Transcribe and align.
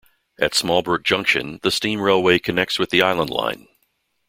At 0.39 0.53
Smallbrook 0.55 1.03
Junction, 1.03 1.59
the 1.61 1.69
steam 1.69 2.01
railway 2.01 2.39
connects 2.39 2.79
with 2.79 2.89
the 2.89 3.03
Island 3.03 3.29
Line. 3.29 3.67